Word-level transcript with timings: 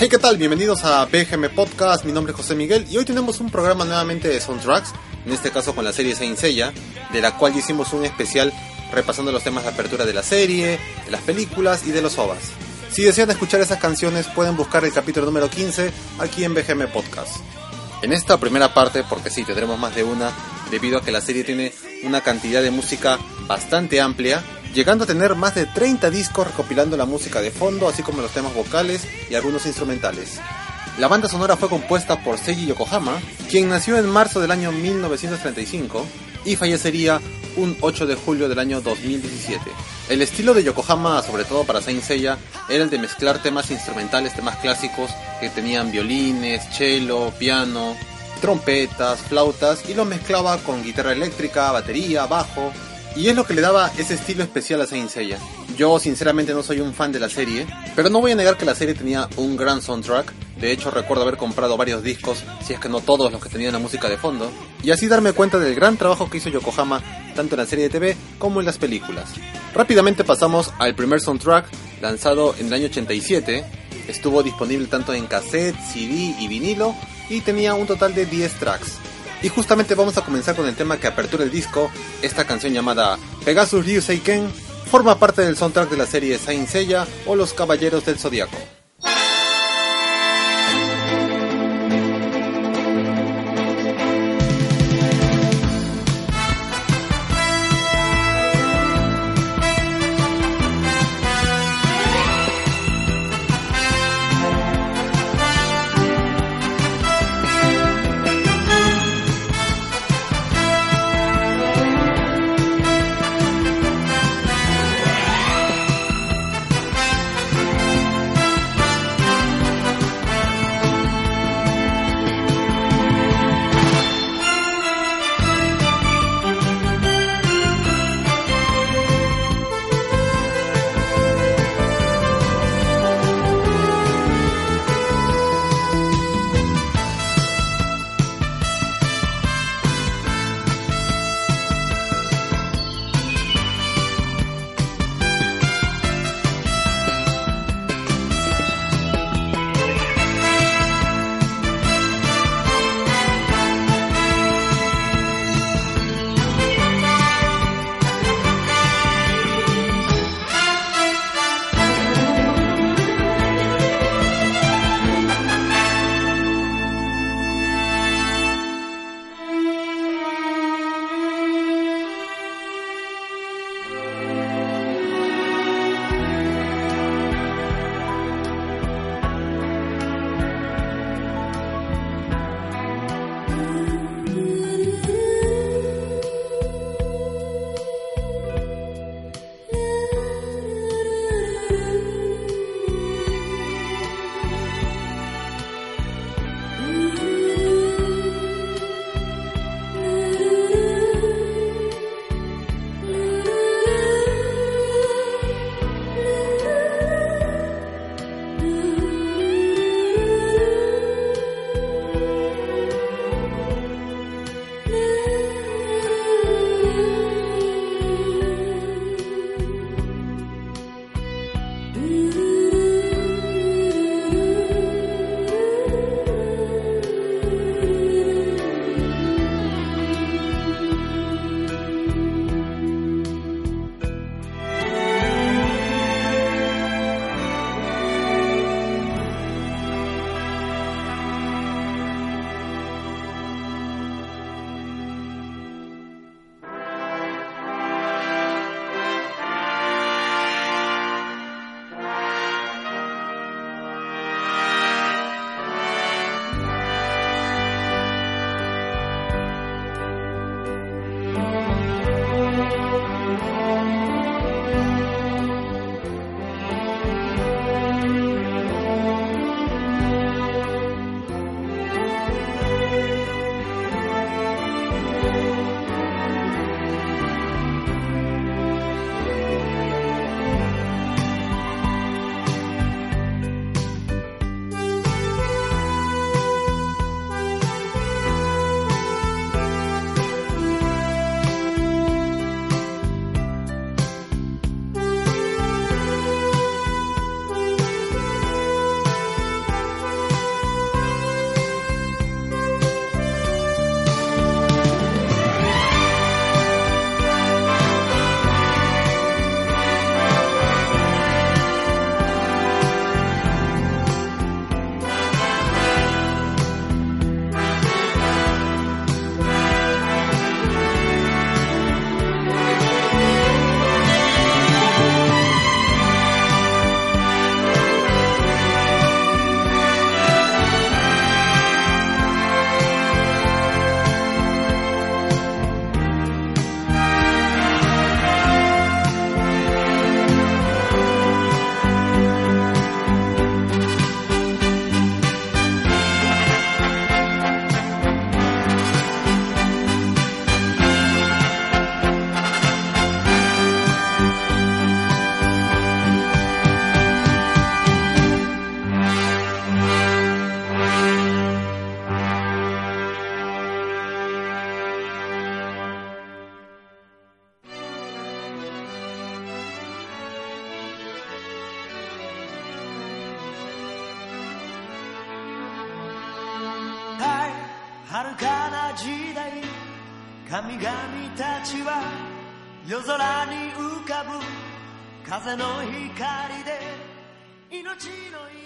Hey, 0.00 0.08
¿qué 0.08 0.18
tal? 0.18 0.36
Bienvenidos 0.36 0.84
a 0.84 1.06
BGM 1.06 1.52
Podcast, 1.56 2.04
mi 2.04 2.12
nombre 2.12 2.30
es 2.30 2.36
José 2.36 2.54
Miguel 2.54 2.86
y 2.88 2.96
hoy 2.98 3.04
tenemos 3.04 3.40
un 3.40 3.50
programa 3.50 3.84
nuevamente 3.84 4.28
de 4.28 4.40
soundtracks, 4.40 4.92
en 5.26 5.32
este 5.32 5.50
caso 5.50 5.74
con 5.74 5.84
la 5.84 5.92
serie 5.92 6.14
Saint 6.14 6.38
Seiya, 6.38 6.72
de 7.12 7.20
la 7.20 7.36
cual 7.36 7.56
hicimos 7.56 7.92
un 7.92 8.04
especial 8.04 8.52
repasando 8.92 9.32
los 9.32 9.42
temas 9.42 9.64
de 9.64 9.70
apertura 9.70 10.06
de 10.06 10.12
la 10.12 10.22
serie, 10.22 10.78
de 11.04 11.10
las 11.10 11.22
películas 11.22 11.84
y 11.84 11.90
de 11.90 12.00
los 12.00 12.16
OVAs. 12.16 12.38
Si 12.92 13.02
desean 13.02 13.28
escuchar 13.32 13.60
esas 13.60 13.80
canciones 13.80 14.28
pueden 14.28 14.56
buscar 14.56 14.84
el 14.84 14.92
capítulo 14.92 15.26
número 15.26 15.50
15 15.50 15.90
aquí 16.20 16.44
en 16.44 16.54
BGM 16.54 16.92
Podcast. 16.92 17.38
En 18.00 18.12
esta 18.12 18.38
primera 18.38 18.72
parte, 18.72 19.02
porque 19.02 19.30
sí, 19.30 19.42
tendremos 19.42 19.80
más 19.80 19.96
de 19.96 20.04
una, 20.04 20.30
debido 20.70 20.98
a 20.98 21.02
que 21.02 21.10
la 21.10 21.20
serie 21.20 21.42
tiene 21.42 21.72
una 22.04 22.20
cantidad 22.20 22.62
de 22.62 22.70
música 22.70 23.18
bastante 23.48 24.00
amplia, 24.00 24.44
llegando 24.74 25.04
a 25.04 25.06
tener 25.06 25.34
más 25.34 25.54
de 25.54 25.66
30 25.66 26.10
discos 26.10 26.46
recopilando 26.46 26.96
la 26.96 27.06
música 27.06 27.40
de 27.40 27.50
fondo, 27.50 27.88
así 27.88 28.02
como 28.02 28.22
los 28.22 28.32
temas 28.32 28.54
vocales 28.54 29.06
y 29.30 29.34
algunos 29.34 29.66
instrumentales. 29.66 30.40
La 30.98 31.08
banda 31.08 31.28
sonora 31.28 31.56
fue 31.56 31.68
compuesta 31.68 32.22
por 32.24 32.38
Seiji 32.38 32.66
Yokohama, 32.66 33.20
quien 33.48 33.68
nació 33.68 33.96
en 33.98 34.08
marzo 34.08 34.40
del 34.40 34.50
año 34.50 34.72
1935 34.72 36.04
y 36.44 36.56
fallecería 36.56 37.20
un 37.56 37.76
8 37.80 38.06
de 38.06 38.14
julio 38.14 38.48
del 38.48 38.58
año 38.58 38.80
2017. 38.80 39.60
El 40.08 40.22
estilo 40.22 40.54
de 40.54 40.64
Yokohama, 40.64 41.22
sobre 41.22 41.44
todo 41.44 41.64
para 41.64 41.82
Saint 41.82 42.02
Seiya, 42.02 42.38
era 42.68 42.84
el 42.84 42.90
de 42.90 42.98
mezclar 42.98 43.42
temas 43.42 43.70
instrumentales, 43.70 44.34
temas 44.34 44.56
clásicos 44.56 45.10
que 45.40 45.50
tenían 45.50 45.90
violines, 45.90 46.62
cello, 46.72 47.30
piano, 47.38 47.96
trompetas, 48.40 49.20
flautas 49.20 49.88
y 49.88 49.94
los 49.94 50.06
mezclaba 50.06 50.58
con 50.58 50.82
guitarra 50.82 51.12
eléctrica, 51.12 51.72
batería, 51.72 52.26
bajo, 52.26 52.72
y 53.18 53.28
es 53.28 53.34
lo 53.34 53.44
que 53.44 53.52
le 53.52 53.60
daba 53.60 53.90
ese 53.98 54.14
estilo 54.14 54.44
especial 54.44 54.80
a 54.80 54.86
Saint 54.86 55.10
Seiya. 55.10 55.38
Yo 55.76 55.98
sinceramente 55.98 56.54
no 56.54 56.62
soy 56.62 56.78
un 56.78 56.94
fan 56.94 57.10
de 57.10 57.18
la 57.18 57.28
serie, 57.28 57.66
pero 57.96 58.10
no 58.10 58.20
voy 58.20 58.30
a 58.30 58.36
negar 58.36 58.56
que 58.56 58.64
la 58.64 58.76
serie 58.76 58.94
tenía 58.94 59.28
un 59.36 59.56
gran 59.56 59.82
soundtrack. 59.82 60.32
De 60.60 60.70
hecho 60.70 60.92
recuerdo 60.92 61.24
haber 61.24 61.36
comprado 61.36 61.76
varios 61.76 62.04
discos, 62.04 62.44
si 62.64 62.74
es 62.74 62.80
que 62.80 62.88
no 62.88 63.00
todos 63.00 63.32
los 63.32 63.42
que 63.42 63.48
tenían 63.48 63.72
la 63.72 63.80
música 63.80 64.08
de 64.08 64.18
fondo, 64.18 64.50
y 64.84 64.92
así 64.92 65.08
darme 65.08 65.32
cuenta 65.32 65.58
del 65.58 65.74
gran 65.74 65.96
trabajo 65.96 66.30
que 66.30 66.38
hizo 66.38 66.48
Yokohama 66.48 67.02
tanto 67.34 67.56
en 67.56 67.60
la 67.60 67.66
serie 67.66 67.84
de 67.84 67.90
TV 67.90 68.16
como 68.38 68.60
en 68.60 68.66
las 68.66 68.78
películas. 68.78 69.30
Rápidamente 69.74 70.22
pasamos 70.22 70.72
al 70.78 70.94
primer 70.94 71.20
soundtrack, 71.20 71.66
lanzado 72.00 72.54
en 72.58 72.68
el 72.68 72.72
año 72.72 72.86
87. 72.86 73.64
Estuvo 74.06 74.44
disponible 74.44 74.86
tanto 74.86 75.12
en 75.12 75.26
cassette, 75.26 75.76
CD 75.92 76.36
y 76.38 76.46
vinilo, 76.46 76.94
y 77.28 77.40
tenía 77.40 77.74
un 77.74 77.86
total 77.86 78.14
de 78.14 78.26
10 78.26 78.52
tracks. 78.54 79.07
Y 79.42 79.48
justamente 79.48 79.94
vamos 79.94 80.16
a 80.16 80.24
comenzar 80.24 80.56
con 80.56 80.66
el 80.66 80.74
tema 80.74 80.98
que 80.98 81.06
apertura 81.06 81.44
el 81.44 81.50
disco, 81.50 81.90
esta 82.22 82.44
canción 82.44 82.72
llamada 82.72 83.18
Pegasus 83.44 83.84
Ryuseiken, 83.84 84.50
forma 84.90 85.18
parte 85.18 85.42
del 85.42 85.56
soundtrack 85.56 85.90
de 85.90 85.96
la 85.96 86.06
serie 86.06 86.38
Saint 86.38 86.68
Seiya 86.68 87.06
o 87.26 87.36
Los 87.36 87.54
Caballeros 87.54 88.04
del 88.04 88.18
Zodiaco. 88.18 88.77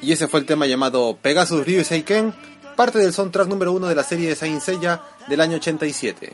Y 0.01 0.13
ese 0.13 0.29
fue 0.29 0.41
el 0.41 0.47
tema 0.47 0.67
llamado 0.67 1.17
Pegasus 1.21 1.65
Ryu 1.65 1.85
Seiken, 1.85 2.35
parte 2.77 2.99
del 2.99 3.13
soundtrack 3.13 3.49
número 3.49 3.73
uno 3.73 3.87
de 3.87 3.95
la 3.95 4.03
serie 4.03 4.29
de 4.29 4.35
Saint 4.35 4.63
del 5.29 5.41
año 5.41 5.57
87. 5.57 6.33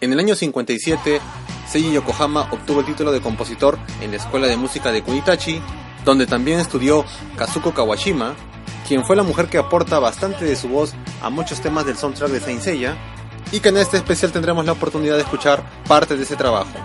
En 0.00 0.12
el 0.12 0.18
año 0.20 0.36
57, 0.36 1.20
Seiji 1.66 1.92
Yokohama 1.92 2.48
obtuvo 2.52 2.80
el 2.80 2.86
título 2.86 3.10
de 3.10 3.20
compositor 3.20 3.78
en 4.00 4.12
la 4.12 4.18
Escuela 4.18 4.46
de 4.46 4.56
Música 4.56 4.92
de 4.92 5.02
Kunitachi, 5.02 5.60
donde 6.04 6.26
también 6.26 6.60
estudió 6.60 7.04
Kazuko 7.36 7.74
Kawashima, 7.74 8.34
quien 8.86 9.04
fue 9.04 9.16
la 9.16 9.24
mujer 9.24 9.48
que 9.48 9.58
aporta 9.58 9.98
bastante 9.98 10.44
de 10.44 10.54
su 10.54 10.68
voz 10.68 10.94
a 11.20 11.30
muchos 11.30 11.60
temas 11.60 11.84
del 11.84 11.96
soundtrack 11.96 12.30
de 12.30 12.40
Saint 12.40 12.60
Seiya, 12.60 12.96
y 13.50 13.60
que 13.60 13.70
en 13.70 13.78
este 13.78 13.96
especial 13.96 14.30
tendremos 14.30 14.64
la 14.64 14.72
oportunidad 14.72 15.16
de 15.16 15.22
escuchar 15.22 15.62
parte 15.88 16.16
de 16.16 16.22
ese 16.22 16.36
trabajo. 16.36 16.78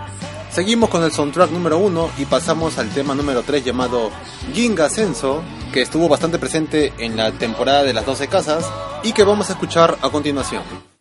Seguimos 0.54 0.88
con 0.88 1.02
el 1.02 1.10
soundtrack 1.10 1.50
número 1.50 1.78
1 1.78 2.10
y 2.16 2.26
pasamos 2.26 2.78
al 2.78 2.88
tema 2.90 3.12
número 3.12 3.42
3 3.42 3.64
llamado 3.64 4.12
Ginga 4.52 4.88
Senso, 4.88 5.42
que 5.72 5.82
estuvo 5.82 6.08
bastante 6.08 6.38
presente 6.38 6.92
en 6.98 7.16
la 7.16 7.32
temporada 7.32 7.82
de 7.82 7.92
las 7.92 8.06
12 8.06 8.28
casas 8.28 8.64
y 9.02 9.12
que 9.12 9.24
vamos 9.24 9.50
a 9.50 9.54
escuchar 9.54 9.98
a 10.00 10.10
continuación. 10.10 10.93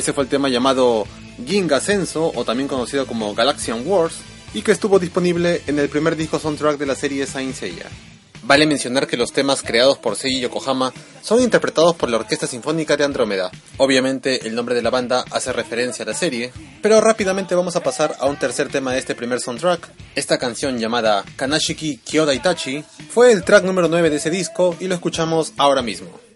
Ese 0.00 0.14
fue 0.14 0.24
el 0.24 0.30
tema 0.30 0.48
llamado 0.48 1.06
Ginga 1.46 1.78
Senso, 1.78 2.32
o 2.34 2.42
también 2.42 2.70
conocido 2.70 3.06
como 3.06 3.34
Galaxian 3.34 3.86
Wars, 3.86 4.14
y 4.54 4.62
que 4.62 4.72
estuvo 4.72 4.98
disponible 4.98 5.60
en 5.66 5.78
el 5.78 5.90
primer 5.90 6.16
disco 6.16 6.38
soundtrack 6.38 6.78
de 6.78 6.86
la 6.86 6.94
serie 6.94 7.26
Saint 7.26 7.54
Seiya. 7.54 7.84
Vale 8.44 8.64
mencionar 8.64 9.06
que 9.06 9.18
los 9.18 9.34
temas 9.34 9.60
creados 9.60 9.98
por 9.98 10.16
Seiji 10.16 10.40
Yokohama 10.40 10.94
son 11.20 11.42
interpretados 11.42 11.96
por 11.96 12.08
la 12.08 12.16
Orquesta 12.16 12.46
Sinfónica 12.46 12.96
de 12.96 13.04
Andrómeda. 13.04 13.50
Obviamente 13.76 14.48
el 14.48 14.54
nombre 14.54 14.74
de 14.74 14.80
la 14.80 14.88
banda 14.88 15.22
hace 15.32 15.52
referencia 15.52 16.06
a 16.06 16.08
la 16.08 16.14
serie, 16.14 16.50
pero 16.80 17.02
rápidamente 17.02 17.54
vamos 17.54 17.76
a 17.76 17.82
pasar 17.82 18.16
a 18.20 18.24
un 18.24 18.36
tercer 18.36 18.70
tema 18.70 18.94
de 18.94 19.00
este 19.00 19.14
primer 19.14 19.40
soundtrack. 19.40 19.86
Esta 20.14 20.38
canción 20.38 20.78
llamada 20.78 21.26
Kanashiki 21.36 21.98
Kyoda 21.98 22.32
Itachi 22.32 22.82
fue 23.10 23.32
el 23.32 23.44
track 23.44 23.64
número 23.64 23.88
9 23.88 24.08
de 24.08 24.16
ese 24.16 24.30
disco 24.30 24.74
y 24.80 24.88
lo 24.88 24.94
escuchamos 24.94 25.52
ahora 25.58 25.82
mismo. 25.82 26.29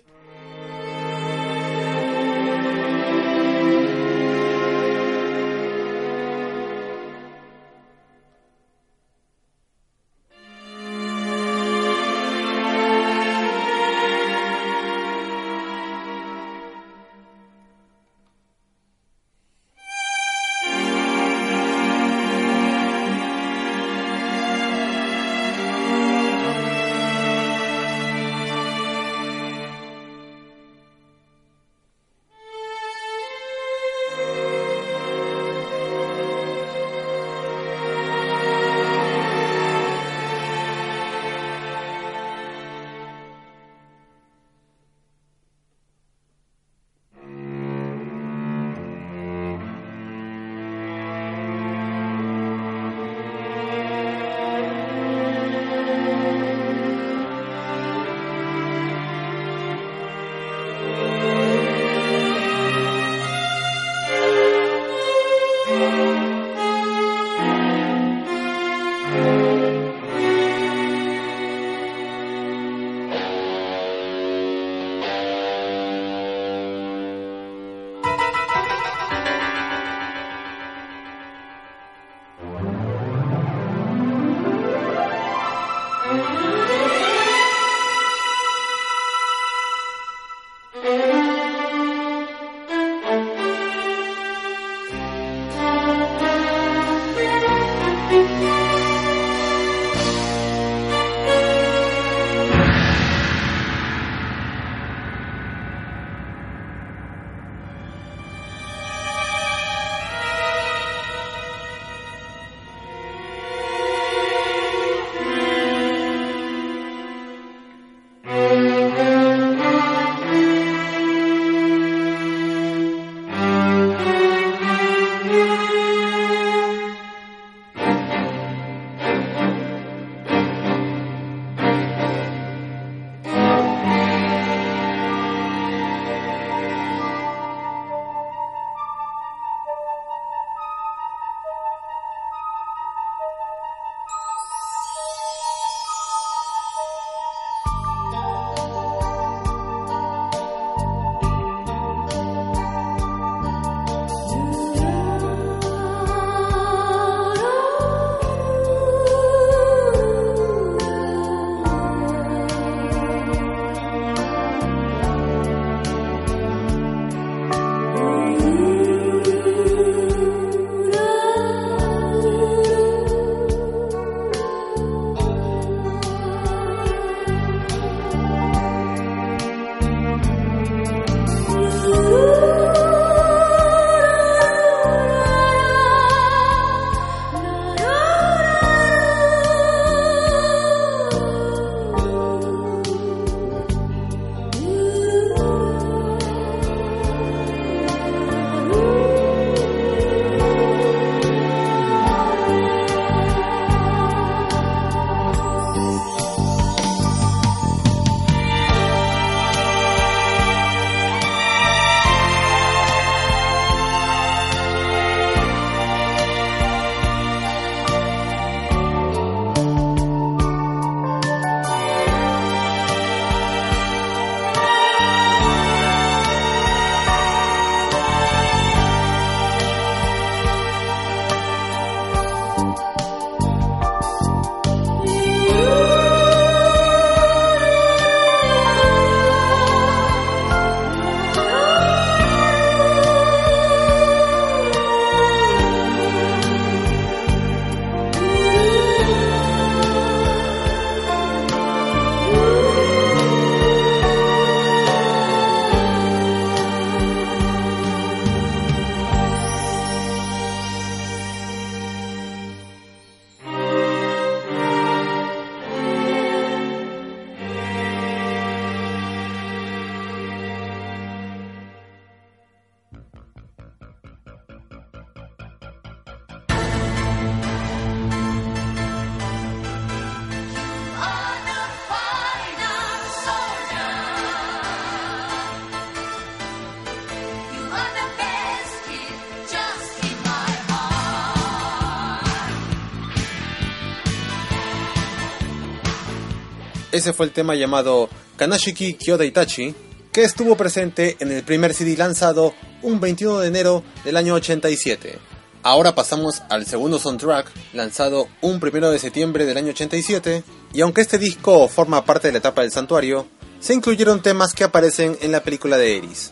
Ese 297.04 297.12
fue 297.12 297.26
el 297.26 297.32
tema 297.32 297.54
llamado 297.54 298.08
Kanashiki 298.38 298.94
Kyoda 298.94 299.26
Itachi, 299.26 299.74
que 300.10 300.24
estuvo 300.24 300.56
presente 300.56 301.18
en 301.20 301.32
el 301.32 301.42
primer 301.42 301.74
CD 301.74 301.98
lanzado 301.98 302.54
un 302.80 302.98
21 302.98 303.40
de 303.40 303.48
enero 303.48 303.84
del 304.06 304.16
año 304.16 304.32
87. 304.32 305.18
Ahora 305.62 305.94
pasamos 305.94 306.42
al 306.48 306.64
segundo 306.64 306.98
soundtrack, 306.98 307.52
lanzado 307.74 308.26
un 308.40 308.58
1 308.58 308.90
de 308.90 308.98
septiembre 308.98 309.44
del 309.44 309.58
año 309.58 309.72
87, 309.72 310.44
y 310.72 310.80
aunque 310.80 311.02
este 311.02 311.18
disco 311.18 311.68
forma 311.68 312.06
parte 312.06 312.28
de 312.28 312.32
la 312.32 312.38
etapa 312.38 312.62
del 312.62 312.72
santuario, 312.72 313.26
se 313.60 313.74
incluyeron 313.74 314.22
temas 314.22 314.54
que 314.54 314.64
aparecen 314.64 315.18
en 315.20 315.30
la 315.30 315.42
película 315.42 315.76
de 315.76 315.98
Eris. 315.98 316.30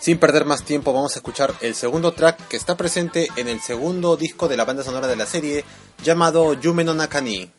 Sin 0.00 0.18
perder 0.18 0.46
más 0.46 0.64
tiempo 0.64 0.92
vamos 0.92 1.14
a 1.14 1.20
escuchar 1.20 1.54
el 1.60 1.76
segundo 1.76 2.10
track 2.10 2.48
que 2.48 2.56
está 2.56 2.76
presente 2.76 3.28
en 3.36 3.46
el 3.46 3.60
segundo 3.60 4.16
disco 4.16 4.48
de 4.48 4.56
la 4.56 4.64
banda 4.64 4.82
sonora 4.82 5.06
de 5.06 5.14
la 5.14 5.26
serie, 5.26 5.64
llamado 6.02 6.54
Yume 6.54 6.82
no 6.82 6.92
Nakani. 6.92 7.52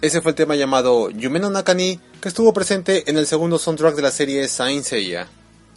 Ese 0.00 0.20
fue 0.20 0.30
el 0.30 0.36
tema 0.36 0.54
llamado 0.54 1.10
Yumeno 1.10 1.50
Nakani, 1.50 1.98
que 2.20 2.28
estuvo 2.28 2.52
presente 2.52 3.10
en 3.10 3.18
el 3.18 3.26
segundo 3.26 3.58
soundtrack 3.58 3.96
de 3.96 4.02
la 4.02 4.12
serie 4.12 4.46
Saint 4.46 4.84
Seiya. 4.84 5.26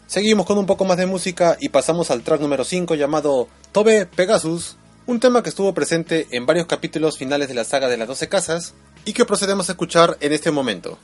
Seguimos 0.06 0.46
con 0.46 0.60
un 0.60 0.68
poco 0.68 0.86
más 0.86 0.98
de 0.98 1.08
música 1.08 1.58
y 1.60 1.70
pasamos 1.70 2.12
al 2.12 2.22
track 2.22 2.40
número 2.40 2.64
5 2.64 2.94
llamado 2.94 3.48
Tobe 3.72 4.06
Pegasus, 4.06 4.78
un 5.08 5.20
tema 5.20 5.42
que 5.42 5.50
estuvo 5.50 5.74
presente 5.74 6.28
en 6.30 6.46
varios 6.46 6.68
capítulos 6.68 7.18
finales 7.18 7.48
de 7.48 7.56
la 7.56 7.64
saga 7.64 7.88
de 7.88 7.98
las 7.98 8.08
12 8.08 8.30
casas 8.30 8.76
y 9.06 9.14
que 9.14 9.26
procedemos 9.26 9.70
a 9.70 9.72
escuchar 9.72 10.18
en 10.20 10.34
este 10.34 10.52
momento. 10.52 11.00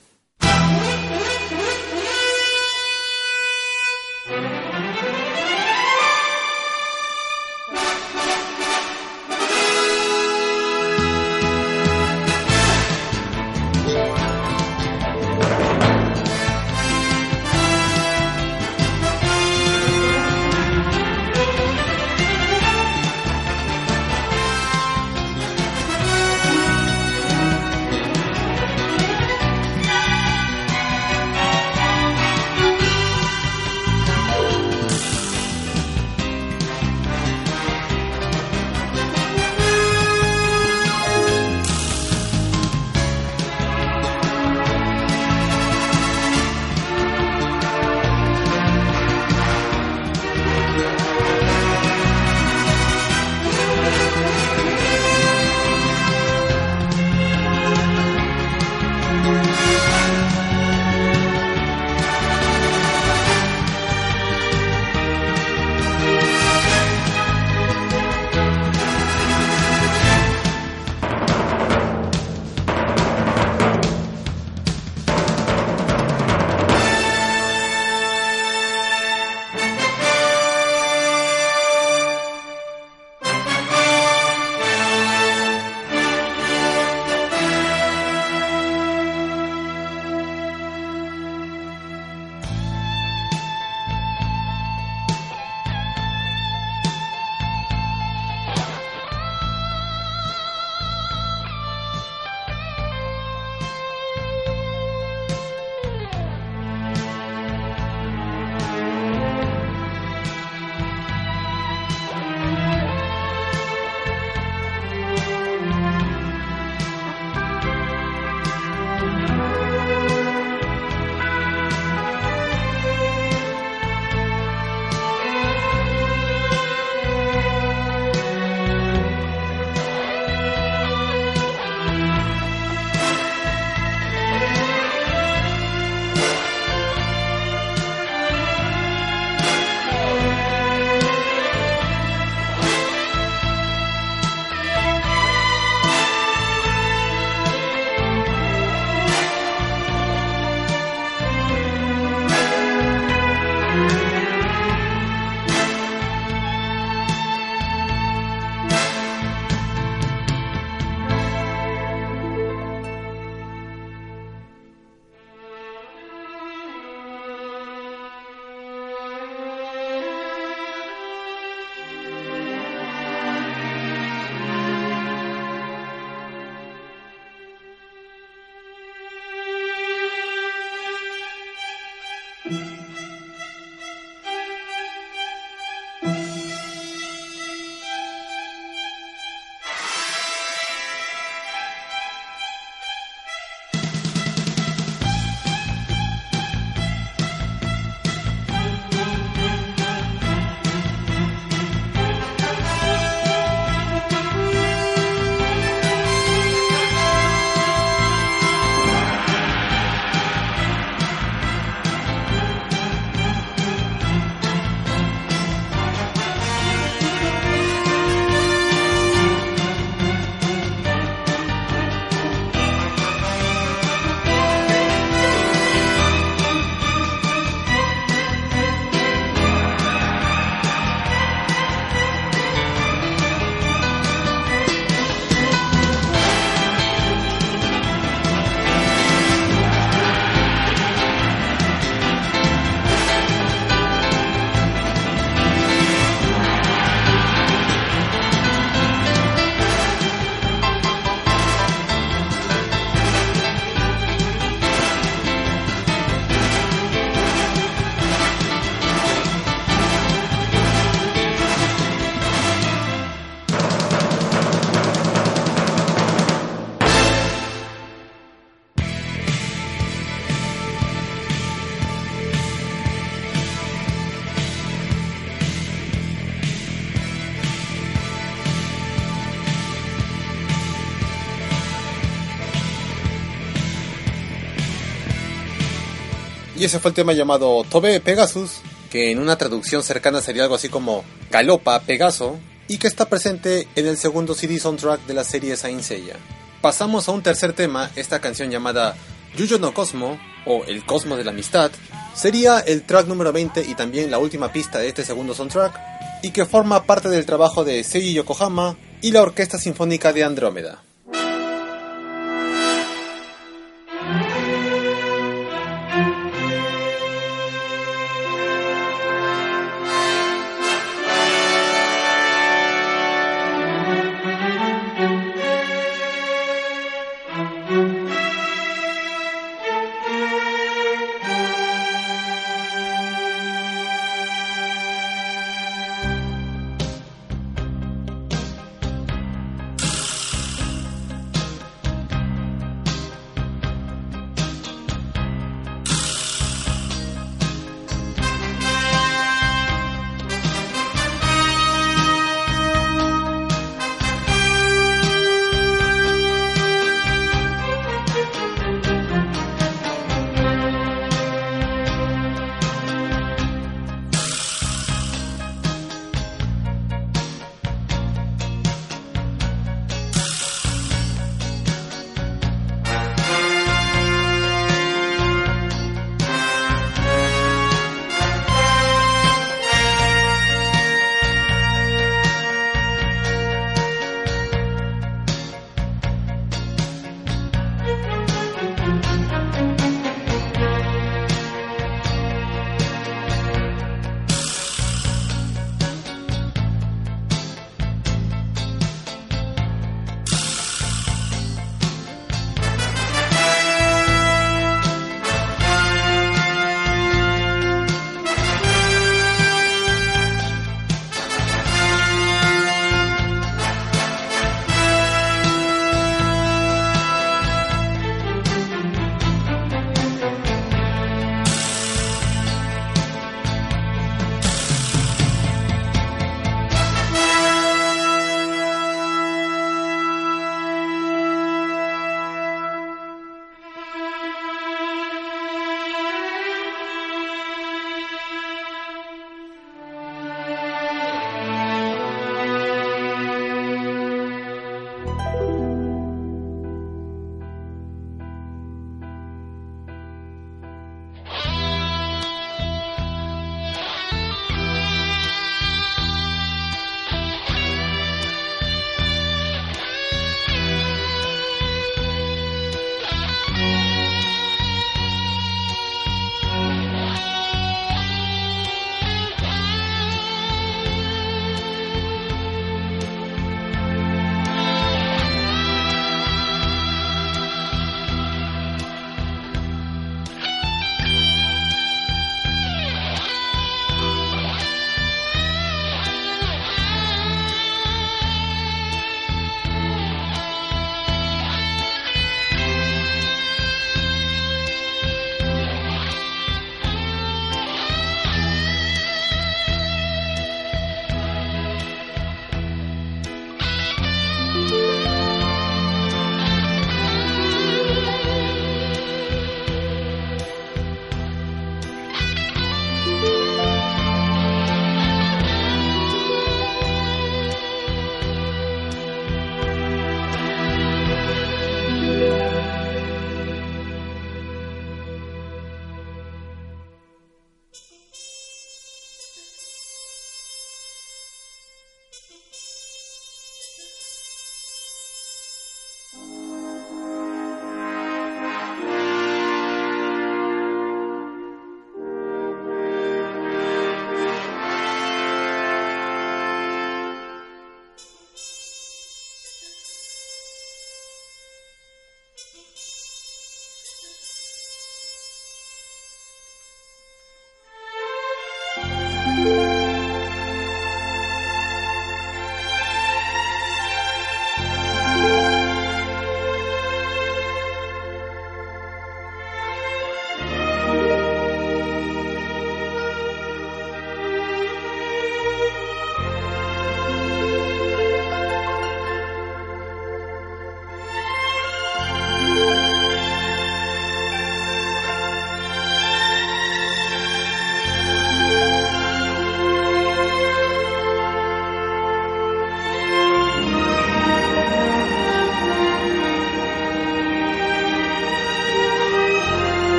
Y 286.58 286.66
ese 286.66 286.80
fue 286.80 286.90
el 286.90 286.96
tema 286.96 287.14
llamado 287.14 287.64
Tobe 287.70 288.00
Pegasus, 288.00 288.62
que 288.90 289.12
en 289.12 289.20
una 289.20 289.38
traducción 289.38 289.84
cercana 289.84 290.22
sería 290.22 290.42
algo 290.42 290.56
así 290.56 290.70
como 290.70 291.04
Galopa 291.30 291.80
Pegaso, 291.82 292.40
y 292.68 292.80
que 292.80 292.88
está 292.88 293.08
presente 293.08 293.68
en 293.76 293.86
el 293.86 293.96
segundo 293.96 294.34
CD 294.34 294.58
soundtrack 294.60 295.06
de 295.06 295.14
la 295.14 295.24
serie 295.24 295.56
Saint 295.56 295.82
Seiya. 295.82 296.16
Pasamos 296.60 297.08
a 297.08 297.12
un 297.12 297.22
tercer 297.22 297.54
tema, 297.54 297.92
esta 297.96 298.20
canción 298.22 298.50
llamada 298.50 298.96
Yuyo 299.38 299.60
no 299.60 299.72
Cosmo, 299.72 300.20
o 300.48 300.64
El 300.64 300.84
Cosmo 300.84 301.16
de 301.16 301.24
la 301.24 301.30
Amistad, 301.30 301.70
sería 302.16 302.60
el 302.60 302.82
track 302.82 303.06
número 303.06 303.32
20 303.32 303.62
y 303.62 303.76
también 303.76 304.10
la 304.10 304.18
última 304.18 304.52
pista 304.52 304.80
de 304.80 304.88
este 304.88 305.06
segundo 305.06 305.36
soundtrack, 305.36 305.80
y 306.24 306.32
que 306.32 306.48
forma 306.48 306.86
parte 306.86 307.08
del 307.10 307.28
trabajo 307.28 307.64
de 307.64 307.84
Seiji 307.84 308.14
Yokohama 308.14 308.78
y 309.00 309.12
la 309.12 309.22
Orquesta 309.22 309.60
Sinfónica 309.60 310.12
de 310.12 310.24
Andrómeda. 310.24 310.87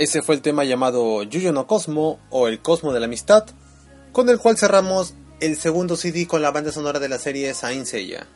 Ese 0.00 0.22
fue 0.22 0.34
el 0.34 0.40
tema 0.40 0.64
llamado 0.64 1.22
Yuyo 1.24 1.52
no 1.52 1.66
Cosmo 1.66 2.20
o 2.30 2.48
El 2.48 2.60
Cosmo 2.60 2.94
de 2.94 3.00
la 3.00 3.04
Amistad, 3.04 3.44
con 4.12 4.30
el 4.30 4.38
cual 4.38 4.56
cerramos 4.56 5.12
el 5.40 5.58
segundo 5.58 5.94
CD 5.94 6.26
con 6.26 6.40
la 6.40 6.50
banda 6.50 6.72
sonora 6.72 6.98
de 6.98 7.10
la 7.10 7.18
serie 7.18 7.52
Saint 7.52 7.84
Seiya. 7.84 8.26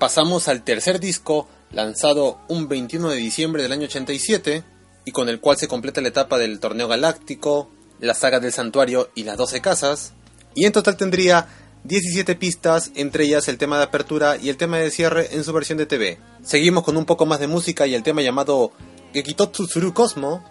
Pasamos 0.00 0.48
al 0.48 0.64
tercer 0.64 0.98
disco, 0.98 1.46
lanzado 1.70 2.40
un 2.48 2.66
21 2.66 3.10
de 3.10 3.18
diciembre 3.18 3.62
del 3.62 3.70
año 3.70 3.84
87, 3.84 4.64
y 5.04 5.12
con 5.12 5.28
el 5.28 5.38
cual 5.38 5.56
se 5.56 5.68
completa 5.68 6.00
la 6.00 6.08
etapa 6.08 6.38
del 6.38 6.58
torneo 6.58 6.88
galáctico, 6.88 7.70
la 8.00 8.14
saga 8.14 8.40
del 8.40 8.52
santuario 8.52 9.08
y 9.14 9.22
las 9.22 9.36
12 9.36 9.60
casas, 9.60 10.14
y 10.56 10.64
en 10.64 10.72
total 10.72 10.96
tendría 10.96 11.46
17 11.84 12.34
pistas, 12.34 12.90
entre 12.96 13.26
ellas 13.26 13.46
el 13.46 13.58
tema 13.58 13.78
de 13.78 13.84
apertura 13.84 14.38
y 14.38 14.48
el 14.48 14.56
tema 14.56 14.78
de 14.78 14.90
cierre 14.90 15.36
en 15.36 15.44
su 15.44 15.52
versión 15.52 15.78
de 15.78 15.86
TV. 15.86 16.18
Seguimos 16.42 16.82
con 16.82 16.96
un 16.96 17.04
poco 17.04 17.26
más 17.26 17.38
de 17.38 17.46
música 17.46 17.86
y 17.86 17.94
el 17.94 18.02
tema 18.02 18.22
llamado 18.22 18.72
Gekitotsu 19.12 19.68
Tsuru 19.68 19.94
Cosmo, 19.94 20.42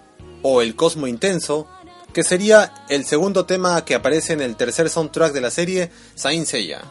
o 0.41 0.61
El 0.61 0.75
Cosmo 0.75 1.07
Intenso, 1.07 1.67
que 2.13 2.23
sería 2.23 2.73
el 2.89 3.05
segundo 3.05 3.45
tema 3.45 3.83
que 3.85 3.95
aparece 3.95 4.33
en 4.33 4.41
el 4.41 4.55
tercer 4.55 4.89
soundtrack 4.89 5.33
de 5.33 5.41
la 5.41 5.51
serie 5.51 5.91
Saint 6.15 6.45
Seiya. 6.45 6.81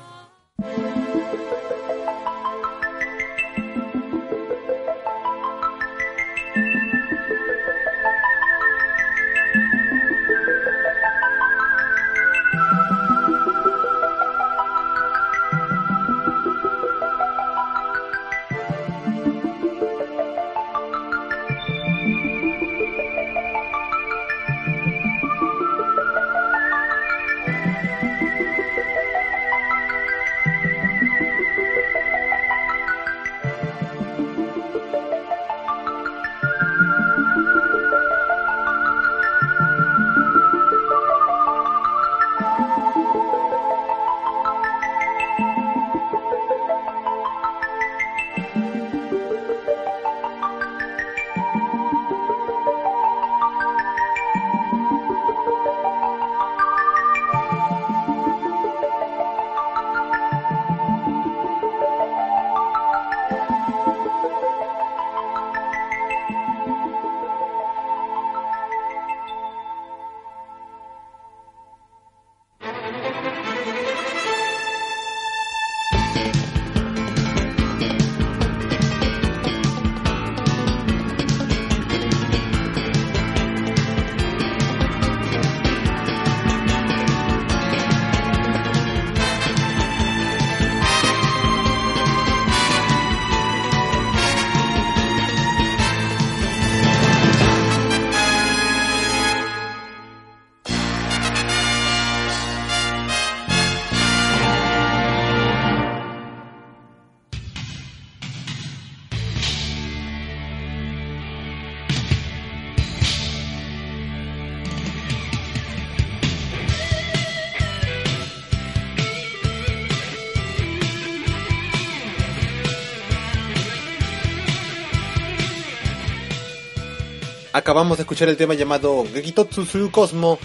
Acabamos 127.71 127.99
de 127.99 128.03
escuchar 128.03 128.29
el 128.29 128.37
tema 128.37 128.55
llamado 128.55 129.05
Gekitotsu 129.15 129.65
Tsuru 129.65 129.93
Cosmo, 129.93 130.41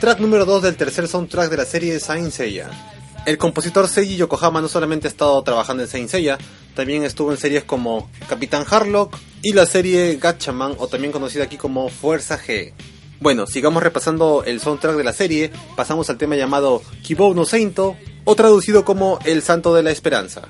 track 0.00 0.18
número 0.18 0.46
2 0.46 0.62
del 0.62 0.76
tercer 0.76 1.08
soundtrack 1.08 1.50
de 1.50 1.58
la 1.58 1.66
serie 1.66 2.00
Saint 2.00 2.30
Seiya. 2.30 2.70
El 3.26 3.36
compositor 3.36 3.86
Seiji 3.86 4.16
Yokohama 4.16 4.62
no 4.62 4.68
solamente 4.68 5.06
ha 5.06 5.10
estado 5.10 5.42
trabajando 5.42 5.82
en 5.82 5.90
Saint 5.90 6.08
Seiya, 6.08 6.38
también 6.74 7.04
estuvo 7.04 7.32
en 7.32 7.36
series 7.36 7.64
como 7.64 8.08
Capitán 8.30 8.64
Harlock 8.66 9.14
y 9.42 9.52
la 9.52 9.66
serie 9.66 10.16
Gatchaman, 10.16 10.76
o 10.78 10.88
también 10.88 11.12
conocida 11.12 11.44
aquí 11.44 11.58
como 11.58 11.90
Fuerza 11.90 12.38
G. 12.38 12.72
Bueno, 13.20 13.46
sigamos 13.46 13.82
repasando 13.82 14.42
el 14.46 14.58
soundtrack 14.58 14.96
de 14.96 15.04
la 15.04 15.12
serie, 15.12 15.50
pasamos 15.76 16.08
al 16.08 16.16
tema 16.16 16.36
llamado 16.36 16.80
Kibou 17.02 17.34
no 17.34 17.44
Seinto, 17.44 17.94
o 18.24 18.34
traducido 18.36 18.86
como 18.86 19.18
El 19.26 19.42
Santo 19.42 19.74
de 19.74 19.82
la 19.82 19.90
Esperanza. 19.90 20.48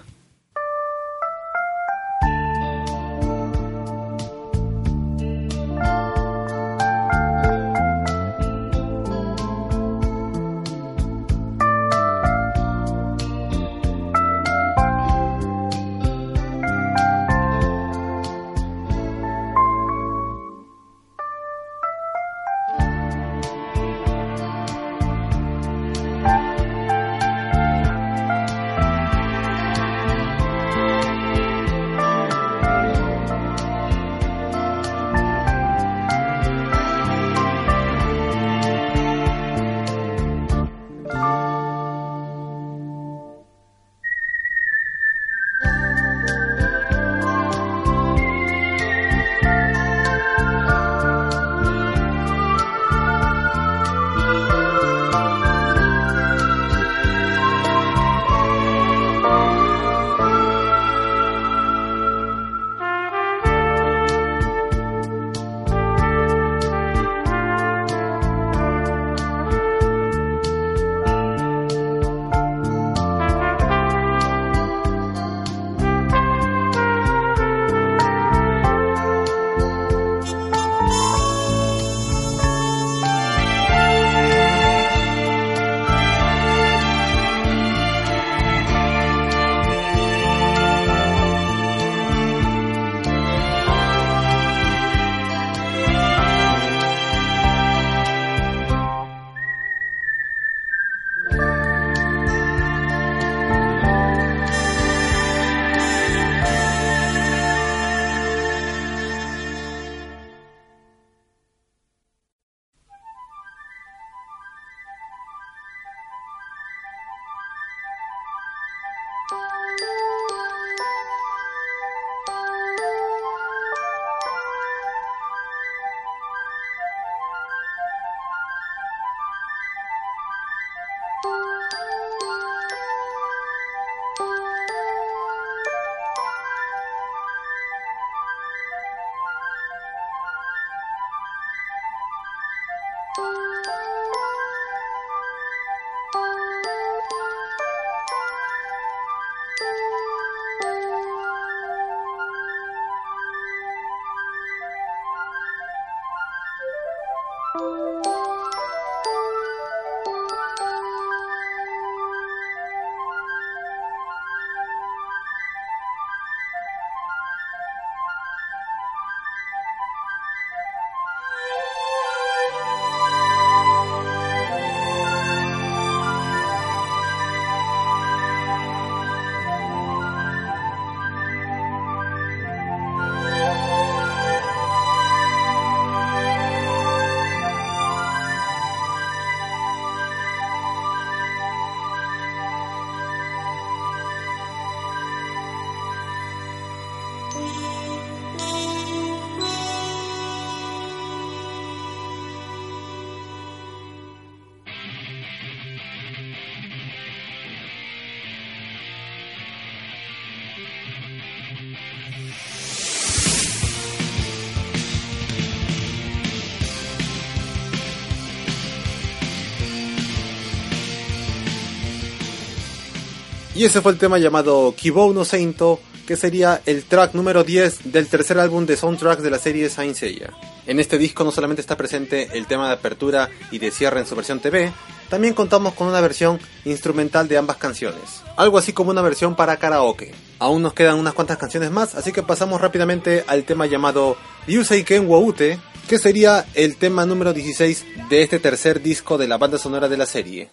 Y 223.60 223.66
ese 223.66 223.82
fue 223.82 223.92
el 223.92 223.98
tema 223.98 224.16
llamado 224.16 224.74
Kibou 224.74 225.12
no 225.12 225.22
Seinto, 225.22 225.80
que 226.06 226.16
sería 226.16 226.62
el 226.64 226.82
track 226.84 227.12
número 227.12 227.44
10 227.44 227.92
del 227.92 228.06
tercer 228.06 228.38
álbum 228.38 228.64
de 228.64 228.74
soundtracks 228.74 229.22
de 229.22 229.28
la 229.28 229.38
serie 229.38 229.68
Saint 229.68 229.94
Seiya. 229.94 230.30
En 230.66 230.80
este 230.80 230.96
disco 230.96 231.24
no 231.24 231.30
solamente 231.30 231.60
está 231.60 231.76
presente 231.76 232.30
el 232.32 232.46
tema 232.46 232.68
de 232.68 232.72
apertura 232.72 233.28
y 233.50 233.58
de 233.58 233.70
cierre 233.70 234.00
en 234.00 234.06
su 234.06 234.16
versión 234.16 234.40
TV, 234.40 234.72
también 235.10 235.34
contamos 235.34 235.74
con 235.74 235.88
una 235.88 236.00
versión 236.00 236.40
instrumental 236.64 237.28
de 237.28 237.36
ambas 237.36 237.58
canciones, 237.58 238.22
algo 238.38 238.56
así 238.56 238.72
como 238.72 238.92
una 238.92 239.02
versión 239.02 239.36
para 239.36 239.58
karaoke. 239.58 240.14
Aún 240.38 240.62
nos 240.62 240.72
quedan 240.72 240.98
unas 240.98 241.12
cuantas 241.12 241.36
canciones 241.36 241.70
más, 241.70 241.94
así 241.96 242.12
que 242.12 242.22
pasamos 242.22 242.62
rápidamente 242.62 243.24
al 243.26 243.44
tema 243.44 243.66
llamado 243.66 244.16
Ryusei 244.46 244.84
Ken 244.84 245.06
Woute, 245.06 245.58
que 245.86 245.98
sería 245.98 246.46
el 246.54 246.76
tema 246.76 247.04
número 247.04 247.34
16 247.34 247.84
de 248.08 248.22
este 248.22 248.38
tercer 248.38 248.80
disco 248.80 249.18
de 249.18 249.28
la 249.28 249.36
banda 249.36 249.58
sonora 249.58 249.86
de 249.86 249.98
la 249.98 250.06
serie. 250.06 250.48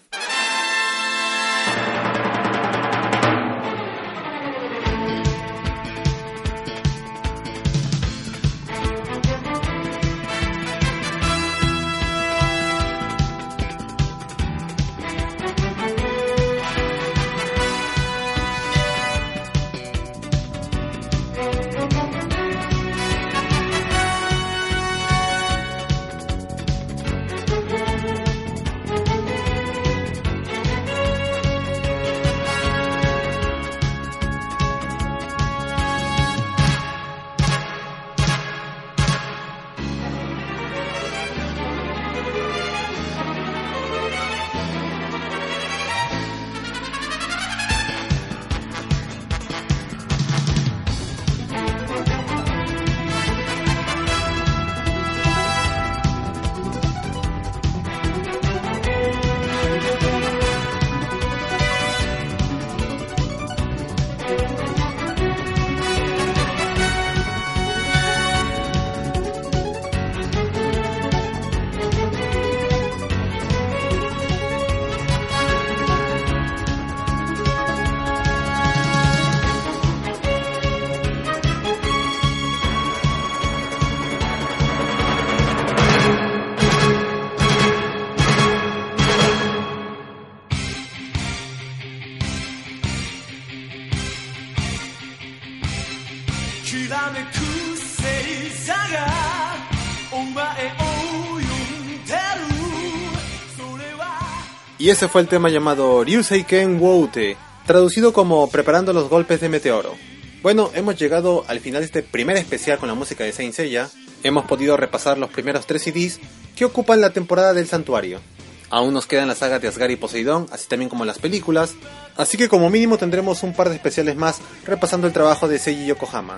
Y 104.87 104.89
ese 104.89 105.09
fue 105.09 105.19
el 105.19 105.27
tema 105.27 105.49
llamado 105.49 106.01
Ryusei 106.05 106.45
Ken 106.45 106.79
Woute, 106.79 107.35
traducido 107.65 108.13
como 108.13 108.49
Preparando 108.49 108.93
los 108.93 109.09
golpes 109.09 109.41
de 109.41 109.49
meteoro. 109.49 109.93
Bueno, 110.41 110.71
hemos 110.75 110.95
llegado 110.95 111.43
al 111.49 111.59
final 111.59 111.81
de 111.81 111.87
este 111.87 112.03
primer 112.03 112.37
especial 112.37 112.77
con 112.77 112.87
la 112.87 112.95
música 112.95 113.25
de 113.25 113.33
Saint 113.33 113.53
Seiya. 113.53 113.89
Hemos 114.23 114.45
podido 114.45 114.77
repasar 114.77 115.17
los 115.17 115.29
primeros 115.29 115.67
tres 115.67 115.83
CDs 115.83 116.21
que 116.55 116.63
ocupan 116.63 117.01
la 117.01 117.09
temporada 117.09 117.53
del 117.53 117.67
santuario. 117.67 118.21
Aún 118.69 118.93
nos 118.93 119.07
quedan 119.07 119.27
las 119.27 119.39
sagas 119.39 119.61
de 119.61 119.67
Asgard 119.67 119.91
y 119.91 119.97
Poseidón, 119.97 120.47
así 120.53 120.69
también 120.69 120.87
como 120.87 121.03
las 121.03 121.19
películas, 121.19 121.75
así 122.15 122.37
que 122.37 122.47
como 122.47 122.69
mínimo 122.69 122.97
tendremos 122.97 123.43
un 123.43 123.53
par 123.53 123.67
de 123.67 123.75
especiales 123.75 124.15
más 124.15 124.39
repasando 124.63 125.05
el 125.05 125.11
trabajo 125.11 125.49
de 125.49 125.59
Seiji 125.59 125.85
Yokohama. 125.85 126.37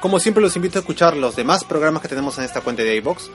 Como 0.00 0.18
siempre 0.18 0.42
los 0.42 0.56
invito 0.56 0.80
a 0.80 0.82
escuchar 0.82 1.16
los 1.16 1.36
demás 1.36 1.62
programas 1.62 2.02
que 2.02 2.08
tenemos 2.08 2.36
en 2.38 2.44
esta 2.44 2.60
cuenta 2.60 2.82
de 2.82 2.96
iVox. 2.96 3.30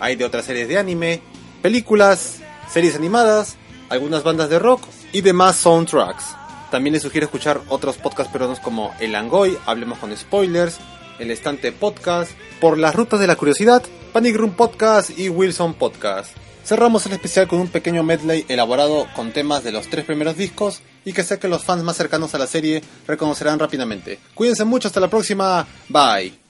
Hay 0.00 0.16
de 0.16 0.24
otras 0.24 0.46
series 0.46 0.66
de 0.66 0.78
anime, 0.78 1.22
películas, 1.62 2.38
series 2.68 2.96
animadas, 2.96 3.56
algunas 3.90 4.22
bandas 4.22 4.48
de 4.48 4.58
rock 4.58 4.82
y 5.12 5.20
demás 5.20 5.56
soundtracks. 5.56 6.36
También 6.70 6.94
les 6.94 7.02
sugiero 7.02 7.26
escuchar 7.26 7.60
otros 7.68 7.96
podcasts 7.96 8.32
peruanos 8.32 8.60
como 8.60 8.94
El 9.00 9.14
Angoy, 9.14 9.58
Hablemos 9.66 9.98
con 9.98 10.16
Spoilers, 10.16 10.78
El 11.18 11.30
Estante 11.30 11.72
Podcast, 11.72 12.32
Por 12.60 12.78
las 12.78 12.94
Rutas 12.94 13.20
de 13.20 13.26
la 13.26 13.36
Curiosidad, 13.36 13.82
Panic 14.12 14.36
Room 14.36 14.52
Podcast 14.52 15.10
y 15.18 15.28
Wilson 15.28 15.74
Podcast. 15.74 16.36
Cerramos 16.64 17.04
el 17.06 17.12
especial 17.12 17.48
con 17.48 17.58
un 17.58 17.68
pequeño 17.68 18.02
medley 18.04 18.44
elaborado 18.48 19.08
con 19.16 19.32
temas 19.32 19.64
de 19.64 19.72
los 19.72 19.88
tres 19.88 20.04
primeros 20.04 20.36
discos 20.36 20.80
y 21.04 21.12
que 21.12 21.24
sé 21.24 21.38
que 21.38 21.48
los 21.48 21.64
fans 21.64 21.82
más 21.82 21.96
cercanos 21.96 22.34
a 22.34 22.38
la 22.38 22.46
serie 22.46 22.82
reconocerán 23.08 23.58
rápidamente. 23.58 24.20
Cuídense 24.34 24.64
mucho, 24.64 24.86
hasta 24.88 25.00
la 25.00 25.08
próxima, 25.08 25.66
bye. 25.88 26.49